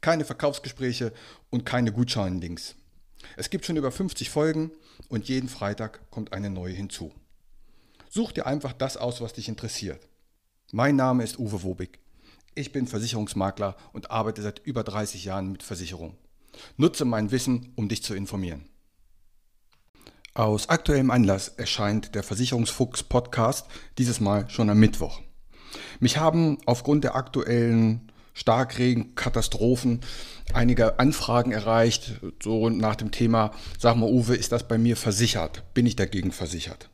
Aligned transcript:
keine 0.00 0.24
Verkaufsgespräche 0.24 1.12
und 1.50 1.66
keine 1.66 1.92
Gutschein-Links. 1.92 2.74
Es 3.36 3.50
gibt 3.50 3.66
schon 3.66 3.76
über 3.76 3.92
50 3.92 4.30
Folgen 4.30 4.72
und 5.08 5.28
jeden 5.28 5.48
Freitag 5.48 6.10
kommt 6.10 6.32
eine 6.32 6.50
neue 6.50 6.72
hinzu. 6.72 7.12
Such 8.08 8.32
dir 8.32 8.46
einfach 8.46 8.72
das 8.72 8.96
aus, 8.96 9.20
was 9.20 9.34
dich 9.34 9.48
interessiert. 9.48 10.08
Mein 10.72 10.96
Name 10.96 11.22
ist 11.22 11.38
Uwe 11.38 11.62
Wobig. 11.62 12.00
Ich 12.54 12.72
bin 12.72 12.86
Versicherungsmakler 12.86 13.76
und 13.92 14.10
arbeite 14.10 14.42
seit 14.42 14.60
über 14.60 14.82
30 14.82 15.24
Jahren 15.24 15.52
mit 15.52 15.62
Versicherung. 15.62 16.16
Nutze 16.76 17.04
mein 17.04 17.30
Wissen, 17.30 17.72
um 17.76 17.88
dich 17.88 18.02
zu 18.02 18.14
informieren. 18.14 18.68
Aus 20.34 20.68
aktuellem 20.68 21.10
Anlass 21.10 21.48
erscheint 21.48 22.14
der 22.14 22.22
Versicherungsfuchs 22.22 23.02
Podcast 23.02 23.66
dieses 23.98 24.20
Mal 24.20 24.48
schon 24.48 24.70
am 24.70 24.78
Mittwoch. 24.78 25.20
Mich 26.00 26.18
haben 26.18 26.58
aufgrund 26.66 27.04
der 27.04 27.14
aktuellen 27.14 28.09
Starkregen, 28.32 29.14
Katastrophen, 29.14 30.00
einige 30.52 30.98
Anfragen 30.98 31.52
erreicht, 31.52 32.20
so 32.42 32.68
nach 32.68 32.96
dem 32.96 33.10
Thema, 33.10 33.52
sag 33.78 33.96
mal 33.96 34.08
Uwe, 34.08 34.36
ist 34.36 34.52
das 34.52 34.66
bei 34.66 34.78
mir 34.78 34.96
versichert? 34.96 35.62
Bin 35.74 35.86
ich 35.86 35.96
dagegen 35.96 36.32
versichert? 36.32 36.88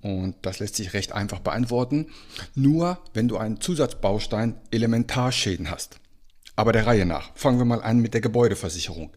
Und 0.00 0.36
das 0.42 0.60
lässt 0.60 0.76
sich 0.76 0.92
recht 0.92 1.12
einfach 1.12 1.40
beantworten. 1.40 2.06
Nur 2.54 2.98
wenn 3.14 3.28
du 3.28 3.36
einen 3.36 3.60
Zusatzbaustein 3.60 4.54
Elementarschäden 4.70 5.70
hast. 5.70 5.98
Aber 6.54 6.72
der 6.72 6.86
Reihe 6.86 7.06
nach. 7.06 7.30
Fangen 7.34 7.58
wir 7.58 7.64
mal 7.64 7.82
an 7.82 7.98
mit 7.98 8.14
der 8.14 8.20
Gebäudeversicherung. 8.20 9.12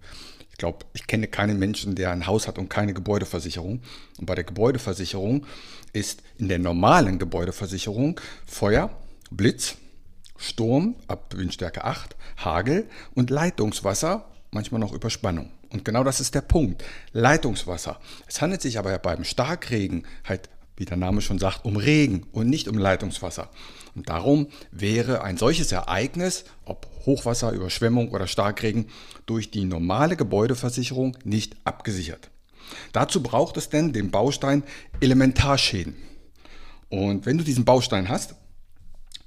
Ich 0.52 0.58
glaube, 0.58 0.86
ich 0.94 1.08
kenne 1.08 1.28
keinen 1.28 1.58
Menschen, 1.60 1.96
der 1.96 2.12
ein 2.12 2.28
Haus 2.28 2.48
hat 2.48 2.58
und 2.58 2.70
keine 2.70 2.94
Gebäudeversicherung. 2.94 3.82
Und 4.20 4.26
bei 4.26 4.36
der 4.36 4.44
Gebäudeversicherung 4.44 5.46
ist 5.94 6.24
in 6.38 6.50
der 6.50 6.60
normalen 6.60 7.20
Gebäudeversicherung 7.20 8.20
Feuer, 8.46 8.90
Blitz, 9.32 9.78
Sturm 10.52 10.96
ab 11.08 11.34
Windstärke 11.36 11.86
8, 11.86 12.16
Hagel 12.38 12.90
und 13.16 13.30
Leitungswasser, 13.30 14.26
manchmal 14.52 14.82
noch 14.82 14.94
Überspannung. 14.94 15.50
Und 15.70 15.86
genau 15.86 16.04
das 16.04 16.20
ist 16.20 16.36
der 16.36 16.42
Punkt. 16.42 16.84
Leitungswasser. 17.14 18.00
Es 18.28 18.42
handelt 18.42 18.62
sich 18.62 18.78
aber 18.78 18.98
beim 19.00 19.24
Starkregen 19.24 20.06
halt, 20.28 20.50
wie 20.76 20.84
der 20.84 20.98
Name 20.98 21.22
schon 21.22 21.40
sagt, 21.40 21.64
um 21.64 21.78
Regen 21.78 22.26
und 22.34 22.50
nicht 22.50 22.68
um 22.68 22.78
Leitungswasser. 22.78 23.50
Und 23.96 24.10
darum 24.10 24.48
wäre 24.72 25.24
ein 25.24 25.38
solches 25.38 25.72
Ereignis, 25.72 26.44
ob 26.66 26.88
Hochwasser, 27.06 27.52
Überschwemmung 27.52 28.10
oder 28.10 28.28
Starkregen, 28.28 28.88
durch 29.26 29.52
die 29.52 29.64
normale 29.64 30.18
Gebäudeversicherung 30.18 31.18
nicht 31.24 31.56
abgesichert. 31.64 32.30
Dazu 32.92 33.24
braucht 33.24 33.56
es 33.56 33.70
denn 33.70 33.94
den 33.94 34.12
Baustein 34.12 34.64
Elementarschäden. 35.00 35.96
Und 36.90 37.26
wenn 37.26 37.38
du 37.38 37.46
diesen 37.46 37.64
Baustein 37.64 38.10
hast, 38.10 38.36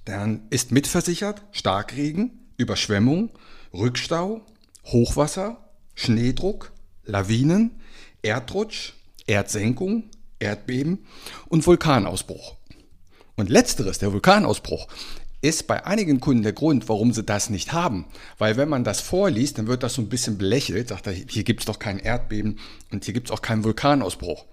dann 0.05 0.43
ist 0.51 0.73
mitversichert 0.73 1.43
Starkregen, 1.53 2.49
Überschwemmung, 2.57 3.31
Rückstau, 3.73 4.43
Hochwasser, 4.85 5.71
Schneedruck, 5.95 6.73
Lawinen, 7.05 7.81
Erdrutsch, 8.23 8.93
Erdsenkung, 9.27 10.05
Erdbeben 10.39 11.07
und 11.49 11.67
Vulkanausbruch. 11.67 12.57
Und 13.37 13.51
letzteres, 13.51 13.99
der 13.99 14.13
Vulkanausbruch, 14.13 14.87
ist 15.41 15.67
bei 15.67 15.85
einigen 15.85 16.21
Kunden 16.21 16.43
der 16.43 16.55
Grund, 16.55 16.89
warum 16.89 17.13
sie 17.13 17.23
das 17.23 17.51
nicht 17.51 17.73
haben. 17.73 18.07
Weil 18.39 18.57
wenn 18.57 18.69
man 18.69 18.83
das 18.83 19.01
vorliest, 19.01 19.59
dann 19.59 19.67
wird 19.67 19.83
das 19.83 19.95
so 19.95 20.03
ein 20.03 20.09
bisschen 20.09 20.39
belächelt, 20.39 20.89
sagt 20.89 21.07
er, 21.07 21.13
hier 21.13 21.45
gibt 21.45 21.61
es 21.61 21.67
doch 21.67 21.79
kein 21.79 21.99
Erdbeben 21.99 22.59
und 22.91 23.05
hier 23.05 23.13
gibt 23.13 23.29
es 23.29 23.31
auch 23.31 23.43
keinen 23.43 23.63
Vulkanausbruch. 23.65 24.47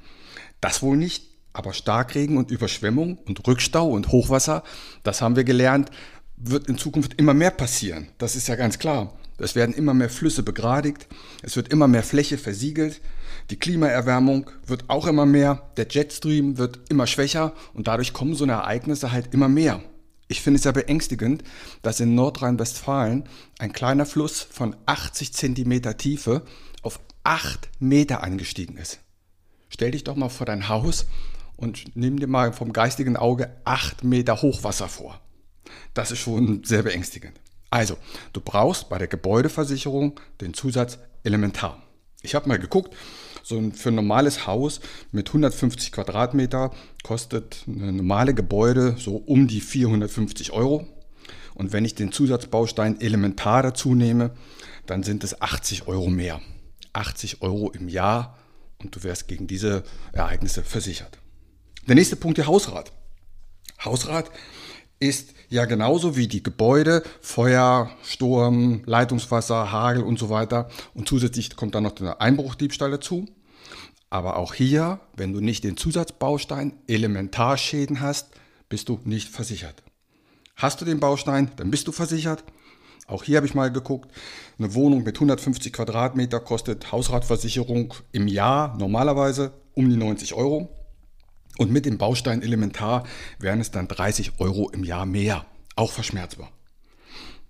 Das 0.60 0.82
wohl 0.82 0.98
nicht, 0.98 1.31
aber 1.54 1.74
Starkregen 1.74 2.38
und 2.38 2.52
Überschwemmung 2.52 3.18
und 3.26 3.46
Rückstau 3.48 3.90
und 3.90 4.10
Hochwasser, 4.10 4.64
das 5.04 5.22
haben 5.22 5.36
wir 5.36 5.44
gelernt, 5.44 5.90
wird 6.38 6.68
in 6.68 6.78
Zukunft 6.78 7.20
immer 7.20 7.34
mehr 7.34 7.52
passieren. 7.52 8.08
Das 8.18 8.36
ist 8.36 8.48
ja 8.48 8.56
ganz 8.56 8.80
klar. 8.80 9.14
Es 9.38 9.56
werden 9.56 9.74
immer 9.74 9.96
mehr 9.96 10.10
Flüsse 10.10 10.44
begradigt, 10.44 11.08
es 11.42 11.56
wird 11.56 11.70
immer 11.70 11.88
mehr 11.88 12.04
Fläche 12.04 12.38
versiegelt, 12.38 13.02
die 13.50 13.58
Klimaerwärmung 13.58 14.50
wird 14.68 14.90
auch 14.90 15.08
immer 15.08 15.26
mehr, 15.26 15.72
der 15.78 15.88
Jetstream 15.90 16.60
wird 16.60 16.80
immer 16.90 17.08
schwächer 17.08 17.54
und 17.74 17.88
dadurch 17.88 18.14
kommen 18.14 18.36
so 18.36 18.44
eine 18.44 18.54
Ereignisse 18.54 19.12
halt 19.12 19.34
immer 19.34 19.50
mehr. 19.50 19.82
Ich 20.28 20.42
finde 20.42 20.60
es 20.60 20.64
ja 20.64 20.72
beängstigend, 20.72 21.44
dass 21.82 22.00
in 22.00 22.16
Nordrhein-Westfalen 22.16 23.26
ein 23.60 23.74
kleiner 23.74 24.06
Fluss 24.06 24.42
von 24.42 24.76
80 24.86 25.34
Zentimeter 25.34 25.98
Tiefe 25.98 26.44
auf 26.84 27.00
8 27.24 27.68
Meter 27.80 28.24
angestiegen 28.24 28.78
ist. 28.78 29.00
Stell 29.70 29.92
dich 29.92 30.04
doch 30.04 30.16
mal 30.16 30.30
vor 30.30 30.46
dein 30.46 30.70
Haus 30.70 31.08
und 31.62 31.96
nimm 31.96 32.20
dir 32.20 32.28
mal 32.28 32.54
vom 32.54 32.74
geistigen 32.74 33.16
Auge 33.16 33.56
acht 33.64 34.04
Meter 34.04 34.42
Hochwasser 34.42 34.88
vor. 34.88 35.22
Das 35.94 36.12
ist 36.12 36.20
schon 36.20 36.64
sehr 36.64 36.84
beängstigend. 36.84 37.40
Also, 37.70 37.98
du 38.34 38.42
brauchst 38.42 38.90
bei 38.90 38.98
der 38.98 39.08
Gebäudeversicherung 39.08 40.20
den 40.42 40.54
Zusatz 40.54 41.00
Elementar. 41.24 41.82
Ich 42.22 42.36
habe 42.36 42.50
mal 42.50 42.60
geguckt, 42.60 42.96
so 43.44 43.58
ein, 43.58 43.72
für 43.72 43.90
ein 43.90 43.96
normales 43.96 44.46
Haus 44.46 44.82
mit 45.12 45.30
150 45.30 45.92
Quadratmeter 45.92 46.72
kostet 47.04 47.64
ein 47.68 47.96
normale 47.96 48.34
Gebäude 48.34 48.96
so 48.98 49.16
um 49.16 49.48
die 49.48 49.62
450 49.62 50.52
Euro. 50.52 50.88
Und 51.56 51.74
wenn 51.74 51.86
ich 51.86 51.96
den 51.96 52.12
Zusatzbaustein 52.12 53.02
Elementar 53.02 53.64
dazu 53.64 53.96
nehme, 53.96 54.32
dann 54.86 55.04
sind 55.04 55.24
es 55.24 55.42
80 55.42 55.88
Euro 55.88 56.10
mehr. 56.10 56.42
80 56.94 57.42
Euro 57.42 57.72
im 57.72 57.88
Jahr 57.88 58.38
und 58.80 58.96
du 58.96 59.04
wärst 59.04 59.28
gegen 59.28 59.48
diese 59.48 59.84
Ereignisse 60.12 60.64
versichert. 60.64 61.18
Der 61.88 61.96
nächste 61.96 62.16
Punkt, 62.16 62.38
der 62.38 62.48
Hausrat. 62.48 62.92
Hausrat 63.84 64.30
ist 65.00 65.34
ja 65.50 65.66
genauso 65.66 66.16
wie 66.16 66.28
die 66.28 66.44
Gebäude, 66.44 67.02
Feuer, 67.22 67.90
Sturm, 68.04 68.84
Leitungswasser, 68.86 69.72
Hagel 69.72 70.04
und 70.04 70.20
so 70.20 70.30
weiter. 70.30 70.70
Und 70.94 71.08
zusätzlich 71.08 71.56
kommt 71.56 71.74
dann 71.74 71.84
noch 71.84 71.94
der 71.94 72.22
Einbruchdiebstahl 72.22 72.92
dazu. 72.92 73.28
Aber 74.12 74.38
auch 74.38 74.54
hier, 74.54 75.00
wenn 75.16 75.34
du 75.34 75.40
nicht 75.40 75.64
den 75.64 75.76
Zusatzbaustein 75.76 76.74
Elementarschäden 76.88 78.00
hast, 78.00 78.30
bist 78.70 78.88
du 78.88 79.00
nicht 79.04 79.30
versichert. 79.30 79.82
Hast 80.56 80.82
du 80.82 80.86
den 80.86 81.00
Baustein, 81.00 81.50
dann 81.56 81.72
bist 81.72 81.88
du 81.88 81.92
versichert. 81.92 82.44
Auch 83.08 83.24
hier 83.24 83.38
habe 83.38 83.48
ich 83.48 83.56
mal 83.56 83.72
geguckt, 83.72 84.12
eine 84.60 84.76
Wohnung 84.76 85.04
mit 85.04 85.16
150 85.16 85.74
Quadratmeter 85.74 86.40
kostet 86.40 86.92
Hausratversicherung 86.92 87.96
im 88.12 88.28
Jahr 88.28 88.78
normalerweise 88.78 89.54
um 89.74 89.90
die 89.90 89.98
90 89.98 90.36
Euro. 90.36 90.70
Und 91.58 91.72
mit 91.72 91.86
dem 91.86 91.98
Baustein 91.98 92.42
Elementar 92.42 93.06
wären 93.40 93.60
es 93.60 93.72
dann 93.72 93.88
30 93.88 94.40
Euro 94.40 94.70
im 94.70 94.84
Jahr 94.84 95.06
mehr. 95.06 95.46
Auch 95.76 95.92
verschmerzbar. 95.92 96.52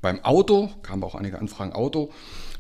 Beim 0.02 0.24
Auto, 0.24 0.70
kamen 0.82 1.04
auch 1.04 1.16
einige 1.16 1.38
Anfragen 1.38 1.74
Auto, 1.74 2.12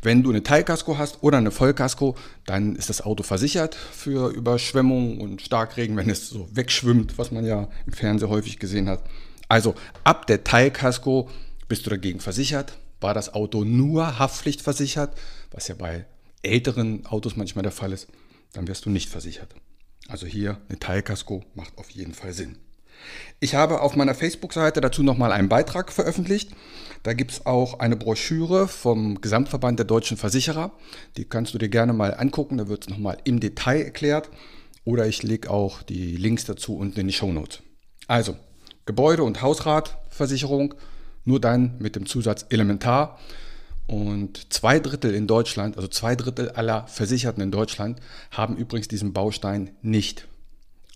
wenn 0.03 0.23
du 0.23 0.29
eine 0.29 0.43
Teilkasko 0.43 0.97
hast 0.97 1.21
oder 1.21 1.37
eine 1.37 1.51
Vollkasko, 1.51 2.15
dann 2.45 2.75
ist 2.75 2.89
das 2.89 3.01
Auto 3.01 3.23
versichert 3.23 3.75
für 3.75 4.29
Überschwemmung 4.29 5.19
und 5.19 5.41
Starkregen, 5.41 5.95
wenn 5.95 6.09
es 6.09 6.29
so 6.29 6.47
wegschwimmt, 6.51 7.17
was 7.17 7.31
man 7.31 7.45
ja 7.45 7.67
im 7.85 7.93
Fernsehen 7.93 8.29
häufig 8.29 8.57
gesehen 8.57 8.89
hat. 8.89 9.03
Also 9.47 9.75
ab 10.03 10.27
der 10.27 10.43
Teilkasko 10.43 11.29
bist 11.67 11.85
du 11.85 11.89
dagegen 11.89 12.19
versichert. 12.19 12.77
War 12.99 13.13
das 13.13 13.33
Auto 13.33 13.63
nur 13.63 14.19
Haftpflichtversichert, 14.19 15.15
was 15.51 15.67
ja 15.67 15.75
bei 15.75 16.05
älteren 16.43 17.05
Autos 17.05 17.35
manchmal 17.35 17.63
der 17.63 17.71
Fall 17.71 17.91
ist, 17.91 18.07
dann 18.53 18.67
wirst 18.67 18.85
du 18.85 18.89
nicht 18.89 19.09
versichert. 19.09 19.53
Also 20.07 20.25
hier 20.25 20.59
eine 20.69 20.79
Teilkasko 20.79 21.43
macht 21.55 21.77
auf 21.77 21.89
jeden 21.89 22.13
Fall 22.13 22.33
Sinn. 22.33 22.57
Ich 23.39 23.55
habe 23.55 23.81
auf 23.81 23.95
meiner 23.95 24.13
Facebook-Seite 24.13 24.81
dazu 24.81 25.03
nochmal 25.03 25.31
einen 25.31 25.49
Beitrag 25.49 25.91
veröffentlicht. 25.91 26.51
Da 27.03 27.13
gibt 27.13 27.31
es 27.31 27.45
auch 27.45 27.79
eine 27.79 27.95
Broschüre 27.95 28.67
vom 28.67 29.21
Gesamtverband 29.21 29.79
der 29.79 29.87
deutschen 29.87 30.17
Versicherer. 30.17 30.71
Die 31.17 31.25
kannst 31.25 31.53
du 31.53 31.57
dir 31.57 31.69
gerne 31.69 31.93
mal 31.93 32.13
angucken. 32.13 32.57
Da 32.57 32.67
wird 32.67 32.83
es 32.83 32.89
nochmal 32.89 33.17
im 33.23 33.39
Detail 33.39 33.81
erklärt. 33.81 34.29
Oder 34.83 35.07
ich 35.07 35.23
lege 35.23 35.49
auch 35.49 35.81
die 35.81 36.15
Links 36.15 36.45
dazu 36.45 36.77
unten 36.77 36.99
in 36.99 37.07
die 37.07 37.13
Show 37.13 37.31
Notes. 37.31 37.61
Also, 38.07 38.35
Gebäude- 38.85 39.23
und 39.23 39.41
Hausratversicherung 39.41 40.75
nur 41.23 41.39
dann 41.39 41.77
mit 41.79 41.95
dem 41.95 42.05
Zusatz 42.05 42.45
Elementar. 42.49 43.19
Und 43.91 44.53
zwei 44.53 44.79
Drittel 44.79 45.13
in 45.13 45.27
Deutschland, 45.27 45.75
also 45.75 45.89
zwei 45.89 46.15
Drittel 46.15 46.51
aller 46.51 46.87
Versicherten 46.87 47.43
in 47.43 47.51
Deutschland, 47.51 47.99
haben 48.31 48.55
übrigens 48.55 48.87
diesen 48.87 49.11
Baustein 49.11 49.71
nicht. 49.81 50.29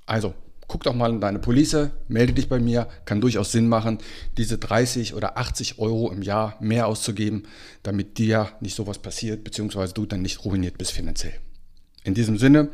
Also 0.06 0.34
guck 0.70 0.84
doch 0.84 0.96
mal 0.96 1.10
in 1.10 1.20
deine 1.20 1.40
Police, 1.40 1.90
melde 2.08 2.32
dich 2.32 2.48
bei 2.48 2.58
mir, 2.58 2.88
kann 3.04 3.20
durchaus 3.20 3.52
Sinn 3.52 3.68
machen, 3.68 3.98
diese 4.38 4.58
30 4.58 5.14
oder 5.14 5.38
80 5.38 5.78
Euro 5.78 6.10
im 6.10 6.22
Jahr 6.22 6.56
mehr 6.62 6.88
auszugeben, 6.88 7.44
damit 7.84 8.18
dir 8.18 8.48
nicht 8.62 8.78
sowas 8.78 8.98
passiert, 8.98 9.44
beziehungsweise 9.44 9.94
du 9.94 10.06
dann 10.06 10.22
nicht 10.22 10.46
ruiniert 10.46 10.78
bist 10.78 10.94
finanziell. 10.94 11.34
In 12.06 12.14
diesem 12.14 12.38
Sinne 12.38 12.70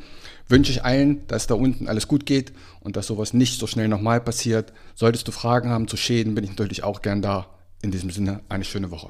wünsche 0.47 0.71
ich 0.71 0.85
allen, 0.85 1.25
dass 1.29 1.47
da 1.47 1.55
unten 1.55 1.87
alles 1.87 2.07
gut 2.07 2.27
geht 2.27 2.53
und 2.81 2.95
dass 2.95 3.07
sowas 3.07 3.33
nicht 3.33 3.59
so 3.59 3.65
schnell 3.65 3.87
nochmal 3.87 4.21
passiert. 4.21 4.71
Solltest 4.93 5.27
du 5.27 5.31
Fragen 5.31 5.71
haben 5.71 5.87
zu 5.87 5.97
Schäden, 5.97 6.35
bin 6.35 6.43
ich 6.43 6.51
natürlich 6.51 6.83
auch 6.83 7.01
gern 7.01 7.23
da. 7.23 7.47
In 7.81 7.89
diesem 7.89 8.11
Sinne 8.11 8.41
eine 8.47 8.63
schöne 8.63 8.91
Woche. 8.91 9.09